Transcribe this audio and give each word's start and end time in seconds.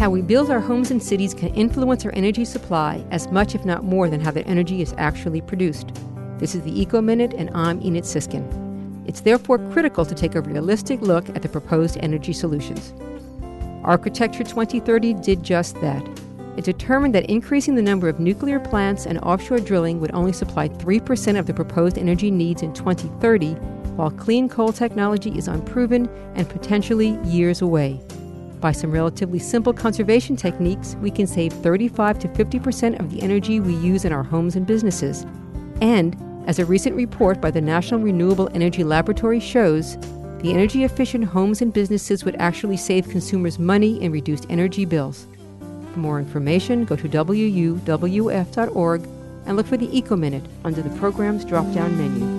How 0.00 0.08
we 0.08 0.22
build 0.22 0.50
our 0.50 0.60
homes 0.60 0.90
and 0.90 1.02
cities 1.02 1.34
can 1.34 1.54
influence 1.54 2.06
our 2.06 2.14
energy 2.14 2.46
supply 2.46 3.04
as 3.10 3.30
much, 3.30 3.54
if 3.54 3.66
not 3.66 3.84
more, 3.84 4.08
than 4.08 4.18
how 4.18 4.30
that 4.30 4.48
energy 4.48 4.80
is 4.80 4.94
actually 4.96 5.42
produced. 5.42 5.92
This 6.38 6.54
is 6.54 6.62
the 6.62 6.80
Eco 6.80 7.02
Minute, 7.02 7.34
and 7.34 7.50
I'm 7.52 7.82
Enid 7.82 8.04
Siskin. 8.04 9.04
It's 9.06 9.20
therefore 9.20 9.58
critical 9.72 10.06
to 10.06 10.14
take 10.14 10.36
a 10.36 10.40
realistic 10.40 11.02
look 11.02 11.28
at 11.36 11.42
the 11.42 11.50
proposed 11.50 11.98
energy 12.00 12.32
solutions. 12.32 12.94
Architecture 13.84 14.42
2030 14.42 15.12
did 15.20 15.42
just 15.42 15.78
that. 15.82 16.02
It 16.56 16.64
determined 16.64 17.14
that 17.14 17.28
increasing 17.28 17.74
the 17.74 17.82
number 17.82 18.08
of 18.08 18.18
nuclear 18.18 18.58
plants 18.58 19.04
and 19.04 19.18
offshore 19.18 19.60
drilling 19.60 20.00
would 20.00 20.14
only 20.14 20.32
supply 20.32 20.70
3% 20.70 21.38
of 21.38 21.44
the 21.44 21.52
proposed 21.52 21.98
energy 21.98 22.30
needs 22.30 22.62
in 22.62 22.72
2030, 22.72 23.52
while 23.96 24.10
clean 24.10 24.48
coal 24.48 24.72
technology 24.72 25.36
is 25.36 25.46
unproven 25.46 26.08
and 26.36 26.48
potentially 26.48 27.18
years 27.22 27.60
away. 27.60 28.00
By 28.60 28.72
some 28.72 28.90
relatively 28.90 29.38
simple 29.38 29.72
conservation 29.72 30.36
techniques, 30.36 30.94
we 31.00 31.10
can 31.10 31.26
save 31.26 31.52
35 31.54 32.18
to 32.18 32.28
50% 32.28 33.00
of 33.00 33.10
the 33.10 33.22
energy 33.22 33.58
we 33.58 33.74
use 33.74 34.04
in 34.04 34.12
our 34.12 34.22
homes 34.22 34.54
and 34.54 34.66
businesses. 34.66 35.24
And, 35.80 36.14
as 36.46 36.58
a 36.58 36.66
recent 36.66 36.94
report 36.94 37.40
by 37.40 37.50
the 37.50 37.60
National 37.60 38.00
Renewable 38.00 38.50
Energy 38.52 38.84
Laboratory 38.84 39.40
shows, 39.40 39.96
the 40.42 40.52
energy 40.52 40.84
efficient 40.84 41.24
homes 41.24 41.62
and 41.62 41.72
businesses 41.72 42.24
would 42.24 42.36
actually 42.36 42.76
save 42.76 43.08
consumers 43.08 43.58
money 43.58 44.02
and 44.02 44.12
reduce 44.12 44.42
energy 44.50 44.84
bills. 44.84 45.26
For 45.92 45.98
more 45.98 46.18
information, 46.18 46.84
go 46.84 46.96
to 46.96 47.08
wuwf.org 47.08 49.02
and 49.46 49.56
look 49.56 49.66
for 49.66 49.76
the 49.78 49.96
Eco 49.96 50.16
Minute 50.16 50.44
under 50.64 50.82
the 50.82 50.98
program's 50.98 51.44
drop 51.44 51.72
down 51.72 51.96
menu. 51.96 52.29